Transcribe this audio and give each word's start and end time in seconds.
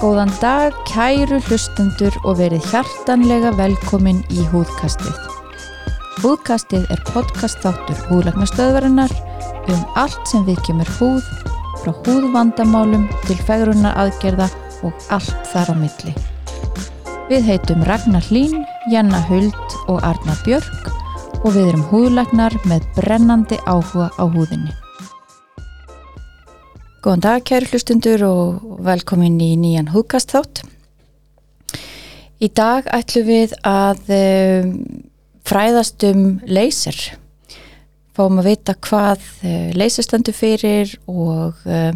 Góðan 0.00 0.30
dag, 0.38 0.76
kæru 0.86 1.40
hlustendur 1.48 2.14
og 2.22 2.38
verið 2.38 2.62
hjartanlega 2.70 3.50
velkomin 3.58 4.22
í 4.30 4.46
húðkastið. 4.52 5.18
Húðkastið 6.22 6.86
er 6.94 7.02
podcast 7.10 7.58
þáttur 7.66 7.98
húðlagnastöðvarinnar 8.06 9.12
um 9.66 9.82
allt 9.98 10.22
sem 10.30 10.46
við 10.46 10.62
kemur 10.68 10.94
húð, 11.00 11.26
frá 11.82 11.90
húðvandamálum 12.06 13.10
til 13.26 13.40
fegrunar 13.50 13.98
aðgerða 14.06 14.46
og 14.86 15.10
allt 15.10 15.50
þar 15.50 15.74
á 15.74 15.80
milli. 15.82 16.14
Við 17.28 17.44
heitum 17.50 17.84
Ragnar 17.90 18.24
Hlín, 18.30 18.62
Janna 18.94 19.20
Huld 19.28 19.69
og 19.90 20.04
Arna 20.06 20.36
Björk 20.46 20.90
og 21.40 21.54
við 21.54 21.70
erum 21.72 21.86
húðlagnar 21.90 22.54
með 22.68 22.86
brennandi 22.96 23.58
áhuga 23.66 24.10
á 24.14 24.24
húðinni. 24.28 24.74
Góðan 27.00 27.22
dag 27.24 27.44
kæru 27.48 27.70
hlustundur 27.70 28.22
og 28.28 28.64
velkomin 28.84 29.38
í 29.40 29.54
nýjan 29.56 29.88
húðkast 29.94 30.34
þátt. 30.34 30.60
Í 32.40 32.48
dag 32.52 32.86
ætlum 32.92 33.24
við 33.24 33.54
að 33.64 34.12
um, 34.16 34.74
fræðast 35.48 36.04
um 36.10 36.22
laser. 36.44 36.98
Fáum 38.12 38.42
að 38.42 38.50
vita 38.50 38.76
hvað 38.84 39.24
uh, 39.40 39.72
laser 39.80 40.04
stendur 40.04 40.36
fyrir 40.36 40.92
og 41.08 41.56
uh, 41.64 41.92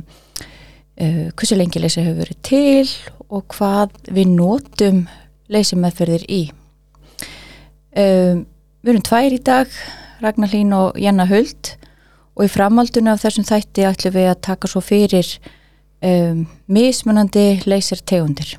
hversu 0.97 1.61
lengi 1.61 1.85
laser 1.85 2.09
hefur 2.09 2.23
verið 2.25 2.43
til 2.49 2.91
og 3.29 3.45
hvað 3.53 3.97
við 4.09 4.37
notum 4.39 5.07
laser 5.53 5.85
meðferðir 5.85 6.25
í. 6.33 6.43
Um, 7.95 8.41
við 8.83 8.91
erum 8.91 9.03
tvær 9.07 9.35
í 9.37 9.39
dag, 9.39 9.75
Ragnar 10.19 10.51
Hlín 10.51 10.73
og 10.75 10.97
Janna 10.99 11.29
Huld 11.31 11.77
og 12.35 12.43
í 12.43 12.51
framhaldinu 12.51 13.13
af 13.13 13.21
þessum 13.23 13.47
þætti 13.47 13.85
ætlum 13.87 14.17
við 14.17 14.27
að 14.33 14.41
taka 14.43 14.71
svo 14.71 14.83
fyrir 14.83 15.29
um, 16.03 16.41
mismunandi 16.67 17.63
leysir 17.71 18.03
tegundir. 18.03 18.57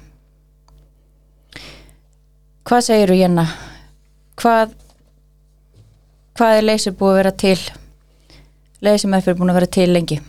Hvað 2.65 2.87
segir 2.87 3.11
þú 3.11 3.19
Jenna? 3.19 3.45
Hvað, 4.39 4.71
hvað 6.39 6.61
er 6.61 6.67
leysir 6.69 6.95
búið 6.95 7.11
að 7.11 7.19
vera 7.19 7.35
til? 7.43 7.59
Leysir 8.87 9.11
meðferð 9.11 9.43
búin 9.43 9.51
að 9.51 9.59
vera 9.59 9.71
til 9.81 9.89
lengi? 9.91 10.21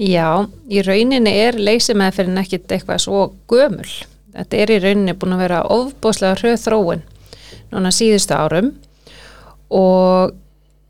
Já, 0.00 0.48
í 0.72 0.80
rauninni 0.80 1.36
er 1.44 1.60
leysimeðferðin 1.60 2.40
ekkit 2.40 2.72
eitthvað 2.72 3.04
svo 3.04 3.30
gömul. 3.52 3.88
Þetta 4.32 4.64
er 4.64 4.72
í 4.78 4.82
rauninni 4.86 5.18
búin 5.20 5.36
að 5.36 5.44
vera 5.44 5.64
ofbúslega 5.76 6.40
hröð 6.40 6.60
þróun 6.64 7.08
núna 7.72 7.92
síðustu 7.94 8.36
árum. 8.36 8.72
Og 9.70 10.32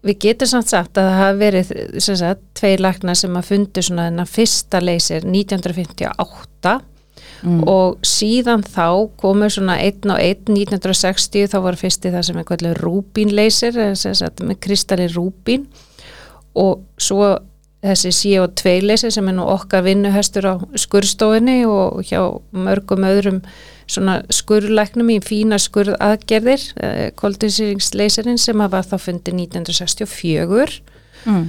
við 0.07 0.21
getum 0.25 0.49
samt 0.49 0.71
sagt 0.71 0.99
að 0.99 1.11
það 1.11 1.19
hafi 1.21 1.41
verið 1.41 1.73
sagt, 2.01 2.45
tveir 2.57 2.85
lagna 2.85 3.17
sem 3.19 3.35
að 3.37 3.51
fundu 3.51 3.85
svona 3.85 4.07
þennan 4.09 4.31
fyrsta 4.31 4.81
leysir 4.81 5.27
1958 5.29 6.73
mm. 7.43 7.61
og 7.69 8.01
síðan 8.07 8.65
þá 8.65 8.87
komur 9.21 9.53
svona 9.53 9.77
1 9.85 10.09
og 10.09 10.23
1 10.25 10.49
1960 10.57 11.53
þá 11.53 11.59
var 11.67 11.79
fyrsti 11.81 12.15
það 12.15 12.27
sem 12.31 12.41
er 12.41 12.49
kvælið 12.49 12.81
rúbín 12.81 13.35
leysir 13.37 13.77
með 13.77 14.57
kristalli 14.65 15.11
rúbín. 15.13 15.69
Og 16.59 16.81
svo 16.99 17.37
þessi 17.81 18.13
CO2 18.13 18.77
leysir 18.85 19.13
sem 19.15 19.29
er 19.31 19.37
nú 19.37 19.47
okkar 19.49 19.85
vinnuhestur 19.87 20.49
á 20.53 20.55
skurstofinni 20.79 21.63
og 21.69 22.03
hjá 22.05 22.21
mörgum 22.53 23.07
öðrum 23.09 23.41
svona 23.91 24.21
skurðlæknum 24.31 25.11
í 25.15 25.19
fína 25.25 25.59
skurðaðgerðir 25.61 26.67
eh, 26.85 27.07
koldinsiringsleyserinn 27.19 28.39
sem 28.39 28.61
var 28.61 28.87
þá 28.87 28.97
fundið 29.01 29.41
1964 29.47 30.81
mm. 31.25 31.47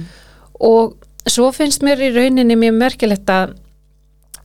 og 0.72 0.96
svo 1.28 1.50
finnst 1.54 1.84
mér 1.86 2.02
í 2.02 2.10
rauninni 2.16 2.56
mjög 2.58 2.78
merkilegt 2.80 3.30
að 3.30 3.54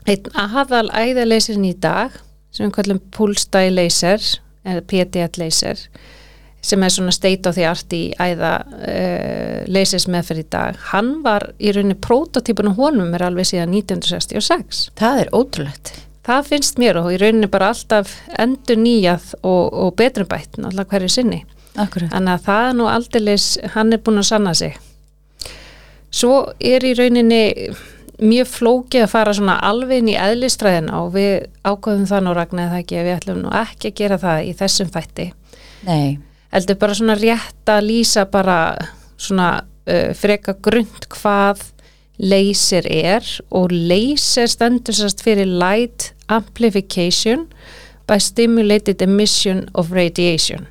einn 0.08 0.30
aðal 0.38 0.88
æðaleyserinn 0.92 1.72
í 1.72 1.74
dag 1.74 2.14
sem 2.52 2.68
við 2.68 2.76
kallum 2.78 3.02
púlstæði 3.16 3.74
leyser 3.74 4.24
eða 4.68 4.84
PTL 4.92 5.42
leyser 5.42 5.82
sem 6.68 6.84
er 6.84 6.92
svona 6.92 7.14
state 7.16 7.50
of 7.50 7.56
the 7.56 7.66
art 7.68 7.94
í 7.96 8.02
æða 8.20 8.54
uh, 8.68 9.60
leysers 9.72 10.08
meðferð 10.12 10.44
í 10.44 10.48
dag. 10.52 10.80
Hann 10.92 11.14
var 11.26 11.50
í 11.60 11.72
rauninni 11.76 11.98
prototípun 12.04 12.74
og 12.74 12.82
honum 12.82 13.16
er 13.16 13.28
alveg 13.30 13.48
síðan 13.52 13.76
1966 13.78 14.88
Það 15.00 15.24
er 15.24 15.34
ótrúlegt. 15.36 15.94
Það 16.28 16.50
finnst 16.50 16.82
mér 16.82 17.00
og 17.00 17.14
í 17.16 17.20
rauninni 17.22 17.48
bara 17.52 17.72
alltaf 17.72 18.18
endur 18.36 18.80
nýjað 18.82 19.32
og, 19.42 19.64
og 19.72 19.94
betrumbætt 20.00 20.60
alltaf 20.60 20.92
hverju 20.92 21.14
sinni. 21.14 21.46
Akkurat. 21.78 22.10
þannig 22.10 22.34
að 22.34 22.46
það 22.48 22.68
er 22.68 22.72
nú 22.74 22.86
aldeilis 22.90 23.44
hann 23.76 23.94
er 23.94 24.00
búin 24.02 24.18
að 24.18 24.32
sanna 24.32 24.54
sig. 24.58 24.80
Svo 26.10 26.32
er 26.58 26.86
í 26.88 26.96
rauninni 26.98 27.42
mjög 28.18 28.50
flókið 28.50 29.06
að 29.06 29.12
fara 29.12 29.34
svona 29.38 29.60
alveg 29.68 30.02
inn 30.02 30.10
í 30.10 30.18
eðlistræðina 30.18 31.04
og 31.04 31.12
við 31.14 31.46
ákvöðum 31.62 32.08
það 32.10 32.24
nú 32.26 32.34
Ragnar 32.34 32.72
það 32.72 32.82
ekki 32.82 33.04
við 33.04 33.14
ætlum 33.14 33.44
nú 33.44 33.52
ekki 33.54 33.92
að 33.92 34.00
gera 34.02 34.18
það 34.24 34.48
í 34.48 34.56
þessum 34.58 34.90
fætti 34.96 35.28
Nei 35.86 36.18
heldur 36.54 36.80
bara 36.80 36.96
svona 36.98 37.18
rétt 37.20 37.72
að 37.72 37.90
lýsa 37.90 38.28
bara 38.32 38.60
svona 39.18 39.50
uh, 39.64 40.14
freka 40.18 40.56
grund 40.64 41.10
hvað 41.14 41.66
laser 42.18 42.88
er 42.90 43.26
og 43.54 43.72
laser 43.72 44.50
stendur 44.50 44.96
sérst 44.98 45.22
fyrir 45.26 45.50
light 45.50 46.12
amplification 46.34 47.46
by 48.08 48.18
stimulated 48.20 49.02
emission 49.02 49.68
of 49.74 49.92
radiation 49.94 50.66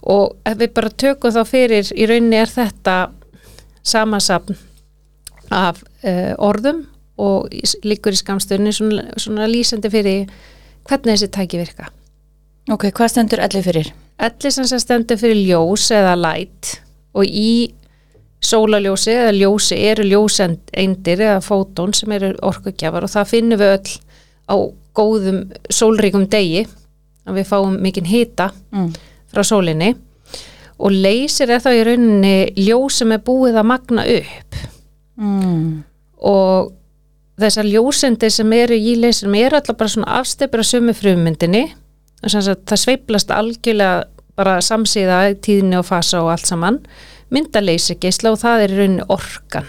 og 0.00 0.36
ef 0.48 0.58
við 0.60 0.74
bara 0.76 0.90
tökum 0.90 1.32
þá 1.34 1.42
fyrir 1.48 1.92
í 1.96 2.08
rauninni 2.08 2.40
er 2.40 2.52
þetta 2.52 2.96
samasapn 3.86 4.58
af 5.50 5.80
uh, 6.04 6.34
orðum 6.38 6.84
og 7.20 7.48
líkur 7.84 8.16
í 8.16 8.20
skamstunni 8.20 8.72
svona, 8.72 9.08
svona 9.20 9.48
lýsandi 9.50 9.90
fyrir 9.92 10.28
hvernig 10.88 11.16
þessi 11.16 11.32
tæki 11.32 11.60
virka 11.60 11.90
Ok, 12.70 12.86
hvað 12.94 13.10
stendur 13.10 13.40
allir 13.42 13.64
fyrir? 13.64 13.88
Allir 14.20 14.52
sem 14.52 14.66
stendur 14.68 15.16
fyrir 15.20 15.38
ljós 15.48 15.86
eða 15.96 16.16
light 16.18 16.74
og 17.16 17.24
í 17.24 17.72
sólaljósi 18.44 19.12
eða 19.14 19.32
ljósi 19.36 19.78
eru 19.90 20.04
ljósendir 20.08 21.20
eða 21.20 21.40
fótón 21.44 21.92
sem 21.96 22.12
eru 22.16 22.32
orkugjafar 22.46 23.04
og 23.04 23.12
það 23.12 23.32
finnum 23.32 23.60
við 23.60 23.74
öll 23.76 23.96
á 24.48 24.56
góðum 24.96 25.40
sólríkum 25.72 26.26
degi 26.30 26.64
að 27.28 27.40
við 27.40 27.48
fáum 27.50 27.76
mikinn 27.82 28.08
hita 28.08 28.50
mm. 28.72 28.90
frá 29.30 29.44
sólinni 29.46 29.92
og 30.80 30.96
leysir 30.96 31.52
er 31.52 31.62
þá 31.62 31.70
í 31.76 31.84
rauninni 31.86 32.34
ljós 32.64 33.00
sem 33.02 33.12
er 33.12 33.22
búið 33.24 33.60
að 33.60 33.68
magna 33.68 34.06
upp 34.08 34.60
mm. 35.20 35.66
og 36.32 36.72
þessar 37.40 37.68
ljósendir 37.68 38.32
sem 38.32 38.56
eru 38.56 38.76
í 38.76 38.96
leysirum 39.00 39.36
eru 39.38 39.60
alltaf 39.60 39.78
bara 39.80 39.92
svona 39.92 40.16
afstefur 40.20 40.64
að 40.64 40.70
sömu 40.72 40.96
frumyndinni 40.96 41.66
það 42.22 42.76
sveiplast 42.76 43.30
algjörlega 43.34 44.04
bara 44.36 44.60
samsíða 44.64 45.22
tíðinni 45.44 45.78
og 45.80 45.86
fasa 45.88 46.22
og 46.22 46.32
allt 46.34 46.48
saman 46.48 46.80
myndaleysi 47.30 47.96
geysla 48.00 48.34
og 48.34 48.40
það 48.42 48.64
er 48.64 48.76
rauninni 48.78 49.06
orkan 49.12 49.68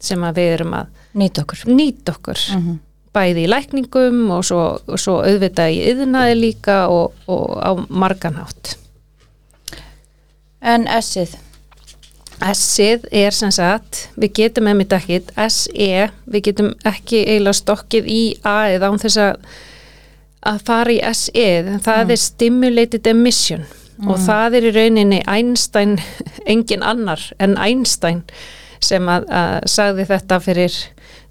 sem 0.00 0.22
við 0.36 0.52
erum 0.54 0.74
að 0.76 0.90
nýta 1.16 1.42
okkur, 1.42 1.62
nýt 1.72 2.08
okkur. 2.12 2.40
Mm 2.54 2.62
-hmm. 2.62 2.78
bæði 3.12 3.44
í 3.44 3.48
lækningum 3.48 4.30
og 4.30 4.44
svo, 4.44 4.78
og 4.86 4.98
svo 5.00 5.22
auðvitað 5.24 5.72
í 5.72 5.78
yðnaði 5.90 6.34
líka 6.34 6.88
og, 6.88 7.12
og 7.26 7.56
á 7.64 7.70
marganhátt 7.88 8.76
En 10.60 10.86
S-ið? 10.88 11.36
S-ið 12.52 13.06
er 13.12 13.30
sem 13.30 13.52
sagt 13.54 14.08
við 14.16 14.32
getum 14.40 14.66
einmitt 14.66 14.92
ekki 14.92 15.22
S-E, 15.48 16.10
við 16.26 16.42
getum 16.50 16.74
ekki 16.84 17.22
eiginlega 17.22 17.52
stokkið 17.52 18.08
í 18.12 18.22
A-ið 18.44 18.84
án 18.84 18.98
þess 19.00 19.16
að 19.16 19.36
að 20.46 20.62
fara 20.68 20.94
í 20.94 21.00
S-ið, 21.12 21.72
það 21.84 22.02
mm. 22.02 22.12
er 22.14 22.22
stimulated 22.22 23.10
emission 23.10 23.64
mm. 23.66 24.10
og 24.10 24.20
það 24.26 24.58
er 24.58 24.68
í 24.68 24.74
rauninni 24.76 25.22
Einstein, 25.28 25.96
engin 26.52 26.84
annar 26.86 27.22
en 27.42 27.56
Einstein 27.60 28.22
sem 28.84 29.08
að, 29.08 29.26
að 29.32 29.56
sagði 29.72 30.06
þetta 30.10 30.38
fyrir 30.44 30.76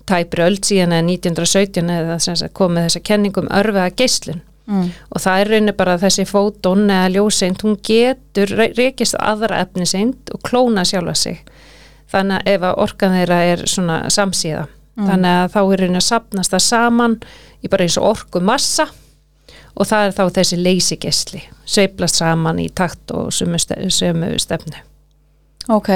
tæpri 0.10 0.46
öll 0.46 0.58
síðan 0.62 0.94
eða 0.98 1.08
1917 1.14 1.94
eða 1.96 2.50
komið 2.58 2.88
þessa 2.88 3.02
kenningum 3.06 3.50
örfiða 3.54 3.94
geyslun 3.98 4.42
mm. 4.70 4.90
og 5.10 5.24
það 5.24 5.42
er 5.42 5.52
rauninni 5.54 5.76
bara 5.78 5.98
þessi 6.02 6.28
fótón 6.30 6.86
eða 6.90 7.12
ljóseint, 7.16 7.66
hún 7.66 7.78
getur 7.86 8.54
reykist 8.78 9.18
aðra 9.20 9.64
efniseint 9.66 10.34
og 10.34 10.44
klóna 10.46 10.86
sjálfa 10.86 11.16
sig 11.26 11.42
þannig 12.12 12.42
að 12.42 12.54
ef 12.54 12.68
að 12.70 12.82
orkan 12.86 13.18
þeirra 13.18 13.40
er 13.54 13.66
svona 13.70 13.98
samsíða 14.14 14.68
mm. 14.68 15.08
þannig 15.10 15.40
að 15.40 15.50
þá 15.56 15.60
er 15.64 15.82
rauninni 15.84 16.02
að 16.02 16.08
sapnast 16.10 16.54
það 16.54 16.66
saman 16.68 17.18
í 17.62 17.72
bara 17.72 17.88
eins 17.88 17.98
og 18.02 18.10
orku 18.14 18.42
massa 18.46 18.90
og 19.76 19.90
það 19.90 20.08
er 20.08 20.16
þá 20.18 20.24
þessi 20.40 20.62
leysigesli 20.62 21.44
sveiplast 21.66 22.22
saman 22.22 22.62
í 22.64 22.70
takt 22.70 23.12
og 23.12 23.34
sömu 23.34 23.60
stefnu. 24.40 24.82
Ok, 25.72 25.90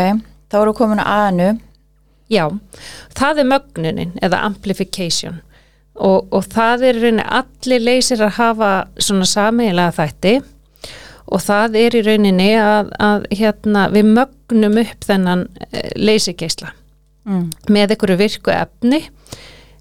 þá 0.49 0.61
eru 0.61 0.75
komin 0.77 1.01
að 1.03 1.11
aðnu 1.15 1.49
Já, 2.29 2.45
það 3.17 3.41
er 3.41 3.47
mögnunin 3.49 4.11
eða 4.21 4.43
amplification. 4.45 5.39
Og, 5.97 6.27
og 6.29 6.45
það 6.53 6.85
er 6.91 6.99
reyni 7.01 7.23
allir 7.25 7.81
leysir 7.81 8.21
að 8.23 8.35
hafa 8.37 8.73
svona 9.01 9.25
samiðilega 9.27 9.95
þætti. 9.97 10.33
Og 11.29 11.41
það 11.41 11.77
er 11.81 11.97
í 11.97 12.03
rauninni 12.05 12.51
að, 12.61 12.91
að 13.01 13.25
hérna, 13.37 13.87
við 13.93 14.11
mögnum 14.13 14.77
upp 14.81 15.09
þennan 15.09 15.47
eh, 15.71 15.89
leysigeisla. 15.97 16.75
Mm. 17.29 17.49
með 17.69 17.91
einhverju 17.93 18.15
virku 18.17 18.49
efni 18.49 19.01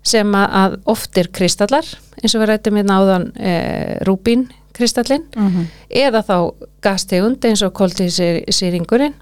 sem 0.07 0.35
að, 0.35 0.79
oft 0.89 1.19
er 1.19 1.31
kristallar 1.35 1.87
eins 2.23 2.35
og 2.35 2.43
við 2.43 2.51
rættum 2.53 2.79
hérna 2.79 2.99
áðan 3.03 3.31
e, 3.37 3.53
rúbín 4.07 4.49
kristallin 4.75 5.25
Mm 5.35 5.67
eða 5.91 6.23
þá 6.23 6.37
gastegund 6.83 7.45
eins 7.45 7.63
og 7.63 7.73
koltísýringurinn 7.75 9.15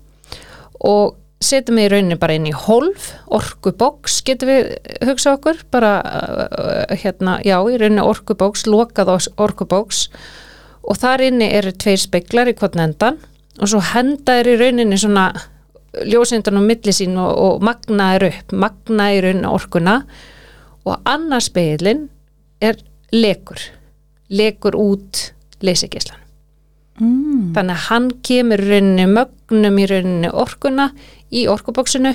og 0.84 1.16
setjum 1.42 1.78
við 1.78 1.86
í 1.86 1.90
rauninni 1.92 2.16
bara 2.20 2.36
inn 2.36 2.48
í 2.48 2.54
holf, 2.56 3.10
orkuboks 3.32 4.20
getum 4.26 4.50
við 4.50 4.70
hugsa 5.04 5.36
okkur 5.36 5.60
bara 5.70 5.92
uh, 6.00 6.94
hérna, 6.96 7.38
já, 7.44 7.58
í 7.60 7.76
rauninni 7.76 8.04
orkuboks, 8.04 8.66
lokað 8.66 9.12
orkuboks. 9.36 10.06
Og 10.86 10.98
þar 11.00 11.26
inni 11.28 11.50
eru 11.52 11.72
tveir 11.74 12.00
speklar 12.00 12.50
í 12.50 12.54
hvern 12.56 12.86
endan 12.88 13.20
og 13.60 13.70
svo 13.70 13.82
henda 13.92 14.38
er 14.40 14.48
í 14.52 14.56
rauninni 14.60 14.98
svona 15.00 15.28
ljósindun 16.06 16.60
á 16.60 16.62
milli 16.62 16.92
sín 16.92 17.16
og, 17.20 17.32
og 17.36 17.64
magna 17.64 18.14
er 18.16 18.28
upp, 18.30 18.52
magna 18.52 19.10
í 19.14 19.20
rauninni 19.24 19.50
orkuna 19.50 20.00
og 20.86 21.00
annar 21.08 21.42
speilin 21.44 22.06
er 22.62 22.78
lekur 23.12 23.60
lekur 24.30 24.78
út 24.78 25.30
leysigislan 25.64 26.22
Mm. 26.96 27.52
þannig 27.52 27.74
að 27.74 27.82
hann 27.90 28.04
kemur 28.24 28.60
rauninni 28.70 29.04
mögnum 29.12 29.74
í 29.82 29.84
rauninni 29.90 30.30
orkuna 30.32 30.86
í 31.28 31.42
orkubóksinu 31.52 32.14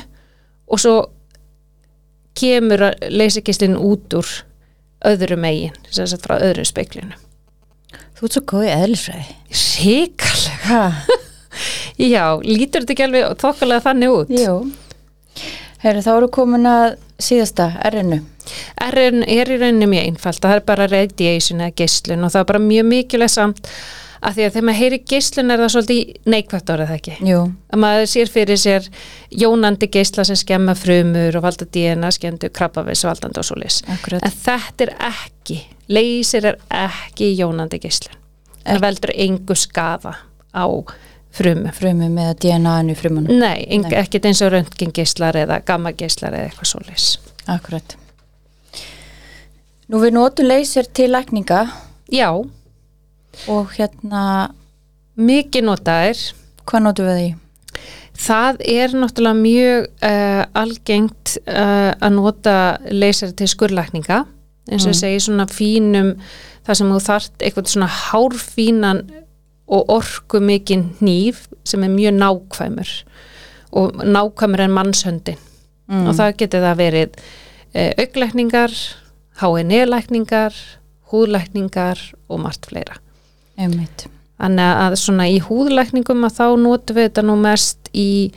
og 0.73 0.79
svo 0.81 0.95
kemur 2.33 2.87
leysigislinn 3.13 3.75
út 3.77 4.15
úr 4.17 4.25
öðru 5.05 5.37
megin, 5.37 5.75
sem 5.93 6.07
sagt 6.09 6.25
frá 6.25 6.39
öðru 6.41 6.65
speiklinu. 6.65 7.13
Þú 8.17 8.25
ert 8.25 8.35
svo 8.39 8.43
góð 8.49 8.65
í 8.65 8.73
eðlisfræði 8.73 9.37
Ríkalega. 9.85 10.81
Já, 12.13 12.25
lítur 12.41 12.81
þetta 12.81 12.95
ekki 12.95 13.05
alveg 13.05 13.37
þokkalega 13.41 13.85
þannig 13.85 14.17
út? 14.17 14.33
jú 14.33 14.55
Herri, 15.85 16.01
þá 16.01 16.11
eru 16.15 16.29
komin 16.33 16.65
að 16.69 16.95
síðasta 17.21 17.69
R-inu 17.89 18.23
RN 18.91 19.25
er 19.27 19.51
í 19.51 19.57
rauninni 19.61 19.89
mjög 19.91 20.07
einfalt, 20.11 20.43
það 20.43 20.55
er 20.59 20.63
bara 20.71 20.87
radiation 20.91 21.65
eða 21.65 21.75
geislun 21.81 22.23
og 22.27 22.33
það 22.33 22.43
er 22.43 22.49
bara 22.53 22.63
mjög 22.67 22.87
mikilvægt 22.91 23.35
samt 23.35 23.73
að 24.21 24.37
því 24.37 24.45
að 24.45 24.53
þegar 24.53 24.65
maður 24.67 24.79
heyri 24.81 24.99
geislun 25.11 25.51
er 25.53 25.61
það 25.61 25.71
svolítið 25.73 26.29
neikvægt 26.29 26.71
orðið 26.73 26.89
það 26.91 26.97
ekki. 26.99 27.13
Jú, 27.25 27.41
að 27.73 27.81
maður 27.81 28.09
sér 28.11 28.31
fyrir 28.31 28.59
sér 28.61 28.89
jónandi 29.43 29.89
geisla 29.91 30.25
sem 30.29 30.39
skemma 30.39 30.75
frumur 30.77 31.37
og 31.39 31.45
valda 31.45 31.65
DNA, 31.65 32.11
skemmtu 32.13 32.51
krabbavis 32.53 33.05
valdandi 33.07 33.41
og 33.41 33.47
svolis. 33.47 33.79
akkurat 33.89 34.25
En 34.27 34.35
þetta 34.43 34.87
er 34.87 34.93
ekki, 35.09 35.57
leysir 35.89 36.51
er 36.51 36.59
ekki 36.83 37.31
jónandi 37.39 37.81
geislun. 37.81 38.19
Það 38.61 38.83
veldur 38.85 39.15
engu 39.25 39.57
skafa 39.57 40.13
á 40.53 40.65
frumu. 41.33 41.71
Frumum 41.73 42.13
með 42.13 42.35
DNA-inu 42.45 42.95
frumunum 42.99 43.41
Nei, 43.41 43.65
Nei. 43.71 43.95
ekkert 44.03 44.27
eins 44.29 44.43
og 44.45 44.53
röntgengeislar 44.53 45.39
eða 45.41 45.61
gammageislar 45.65 46.35
eða 46.35 46.51
eitthvað 46.51 46.71
svolis. 46.75 47.09
Akkurat 47.49 47.97
Nú 49.91 49.99
við 49.99 50.13
notum 50.15 50.47
leysir 50.47 50.87
til 50.95 51.11
lækninga 51.11 51.61
Já, 52.11 52.29
og 53.51 53.71
hérna, 53.77 54.51
mikið 55.19 55.65
notaðir. 55.67 56.21
hvað 56.67 56.83
notum 56.85 57.07
við 57.09 57.17
því? 57.19 57.29
Það 58.21 58.61
er 58.69 58.93
náttúrulega 59.01 59.39
mjög 59.39 59.85
uh, 60.05 60.43
algengt 60.61 61.33
uh, 61.47 61.91
að 61.95 62.13
nota 62.15 62.55
leysari 62.91 63.33
til 63.39 63.47
skurlækninga 63.49 64.21
eins 64.71 64.85
og 64.85 64.91
ég 64.93 64.99
segi 64.99 65.21
svona 65.25 65.47
fínum 65.49 66.11
það 66.67 66.77
sem 66.77 66.91
þú 66.93 66.99
þart 67.07 67.43
eitthvað 67.47 67.71
svona 67.71 67.87
hárfínan 67.89 68.99
og 69.71 69.89
orku 69.95 70.39
mikinn 70.43 70.91
hníf 70.99 71.47
sem 71.67 71.83
er 71.87 71.91
mjög 71.95 72.19
nákvæmur 72.19 72.91
og 73.71 74.03
nákvæmur 74.05 74.67
en 74.67 74.75
mannshöndin 74.77 75.39
Mm. 75.91 76.05
og 76.07 76.13
það 76.15 76.35
getur 76.39 76.61
það 76.63 76.77
verið 76.79 77.15
uh, 77.75 77.89
auglækningar, 77.99 78.71
HNE-lækningar, 79.39 80.55
húðlækningar 81.11 82.01
og 82.27 82.41
margt 82.43 82.67
fleira. 82.69 82.97
Einmitt. 83.59 84.07
Þannig 84.41 84.81
að 84.81 84.97
svona 84.97 85.27
í 85.29 85.37
húðlækningum 85.43 86.25
að 86.25 86.37
þá 86.39 86.45
notum 86.59 86.97
við 86.97 87.07
þetta 87.09 87.23
nú 87.27 87.37
mest 87.39 87.91
í, 87.93 88.31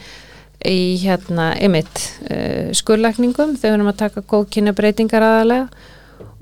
í 0.69 0.79
hérna, 1.01 1.55
einmitt, 1.57 2.03
uh, 2.29 2.71
skurlækningum 2.77 3.57
þegar 3.57 3.73
við 3.73 3.79
erum 3.79 3.93
að 3.93 4.01
taka 4.03 4.25
góðkynna 4.29 4.75
breytingar 4.77 5.25
aðalega 5.25 5.91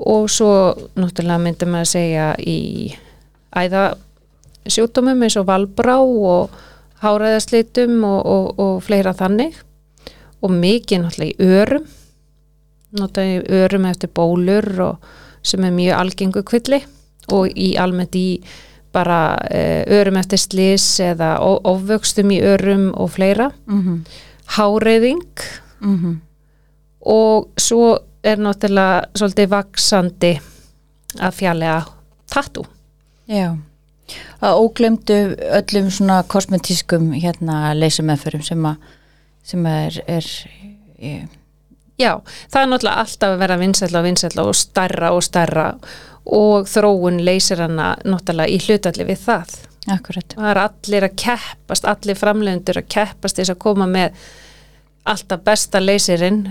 og 0.02 0.26
svo 0.32 0.50
náttúrulega 0.98 1.42
myndum 1.44 1.76
við 1.76 1.84
að 1.84 1.90
segja 1.92 2.26
í 2.42 2.58
æða 3.54 3.84
sjúkdómum 4.66 5.22
eins 5.22 5.36
og 5.38 5.46
valbrá 5.46 5.98
og 6.02 6.54
háræðaslitum 7.02 8.02
og, 8.06 8.20
og, 8.26 8.60
og 8.62 8.82
fleira 8.82 9.14
þannig 9.14 9.58
og 10.42 10.54
mikið 10.54 11.04
náttúrulega 11.04 11.34
í 11.38 11.58
örum 11.62 11.86
notaði 12.98 13.42
örum 13.48 13.86
eftir 13.88 14.10
bólur 14.14 14.68
og 14.80 15.12
sem 15.42 15.64
er 15.64 15.74
mjög 15.74 15.98
algengu 15.98 16.42
kvilli 16.46 16.82
og 17.32 17.48
í 17.56 17.72
almennt 17.80 18.14
í 18.18 18.42
bara 18.92 19.38
eh, 19.50 19.84
örum 19.88 20.18
eftir 20.20 20.38
slis 20.38 20.84
eða 21.00 21.38
ofvöxtum 21.40 22.30
í 22.34 22.42
örum 22.44 22.90
og 22.92 23.14
fleira. 23.14 23.50
Mm 23.66 24.04
háreiðing. 24.52 25.38
-hmm. 25.80 26.16
og 27.00 27.48
svo 27.58 27.98
er 28.22 28.36
náttúrulega 28.36 29.04
svolítið 29.14 29.48
vaksandi 29.48 30.40
að 31.18 31.34
fjallega 31.34 31.84
tattu 32.30 32.64
Já, 33.26 33.56
að 34.40 34.58
óglemdu 34.58 35.36
öllum 35.58 35.90
svona 35.90 36.22
kosmetískum 36.22 37.12
hérna 37.12 37.74
leysumeförum 37.74 38.42
sem 38.42 38.66
að 38.66 38.76
sem 39.42 39.66
er, 39.66 40.02
er 40.06 40.26
ég, 40.98 41.28
Já, 42.02 42.12
það 42.52 42.62
er 42.64 42.70
náttúrulega 42.72 43.02
alltaf 43.04 43.34
að 43.36 43.42
vera 43.44 43.58
vinsætla 43.62 44.00
og 44.02 44.06
vinsætla 44.08 44.46
og 44.50 44.56
starra 44.58 45.10
og 45.16 45.22
starra 45.26 45.66
og 46.26 46.68
þróun 46.70 47.20
leysir 47.26 47.62
hana 47.64 47.92
náttúrulega 48.04 48.50
í 48.54 48.58
hlutalli 48.66 49.06
við 49.08 49.20
það. 49.26 49.58
akkurat 49.90 50.34
Það 50.36 50.50
er 50.52 50.58
allir 50.62 51.04
að 51.08 51.16
keppast, 51.24 51.84
allir 51.90 52.18
framlegundur 52.20 52.78
að 52.78 52.88
keppast 52.94 53.38
þess 53.40 53.50
að 53.50 53.58
koma 53.64 53.86
með 53.90 54.12
alltaf 55.04 55.40
besta 55.42 55.80
leysirinn, 55.82 56.44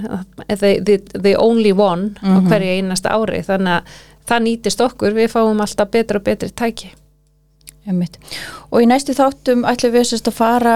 the, 0.50 0.72
the, 0.84 0.98
the 1.16 1.36
only 1.40 1.72
one 1.72 2.16
á 2.20 2.28
Mhm. 2.42 2.48
hverju 2.50 2.72
einasta 2.82 3.14
ári. 3.16 3.40
Þannig 3.48 3.78
að 3.78 3.84
það 4.28 4.44
nýtist 4.48 4.82
okkur, 4.84 5.14
við 5.16 5.32
fáum 5.32 5.62
alltaf 5.64 5.92
betra 5.92 6.20
og 6.20 6.24
betri 6.28 6.50
tæki. 6.52 6.92
Einmitt. 7.88 8.18
Og 8.72 8.82
í 8.84 8.86
næstu 8.86 9.16
þáttum 9.18 9.64
ætlum 9.66 9.94
við 9.96 10.12
að 10.28 10.34
fara 10.34 10.76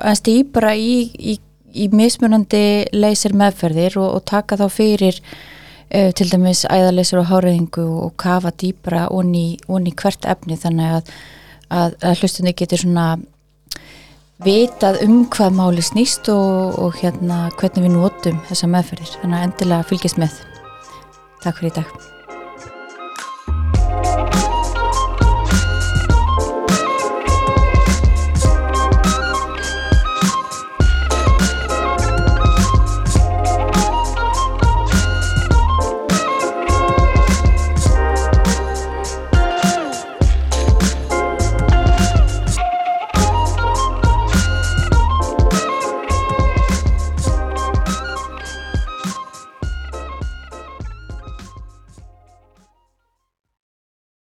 að 0.00 0.16
stýpra 0.22 0.70
í, 0.78 1.10
í, 1.18 1.38
í 1.74 1.88
mismunandi 1.92 2.86
leysir 2.94 3.34
meðferðir 3.38 3.98
og, 4.00 4.08
og 4.18 4.24
taka 4.28 4.58
þá 4.60 4.66
fyrir 4.72 5.18
uh, 5.22 6.10
til 6.16 6.28
dæmis 6.30 6.64
æðaleysir 6.68 7.22
og 7.22 7.30
háræðingu 7.32 7.86
og 8.06 8.16
kafa 8.20 8.54
dýpra 8.62 9.08
onni, 9.10 9.58
onni 9.68 9.94
hvert 9.96 10.28
efni 10.28 10.58
þannig 10.60 10.98
að, 10.98 11.12
að, 11.70 11.98
að 12.00 12.22
hlustunni 12.22 12.54
getur 12.56 12.84
svona 12.84 13.08
vitað 14.42 15.02
um 15.06 15.20
hvað 15.30 15.58
máli 15.58 15.84
snýst 15.84 16.30
og, 16.32 16.78
og 16.82 16.96
hérna 17.02 17.44
hvernig 17.58 17.86
við 17.86 17.94
notum 17.98 18.40
þessa 18.48 18.70
meðferðir. 18.72 19.18
Þannig 19.20 19.38
að 19.38 19.46
endilega 19.50 19.90
fylgjast 19.92 20.22
með. 20.22 20.40
Takk 21.42 21.60
fyrir 21.60 21.74
í 21.74 21.78
dag 21.82 22.21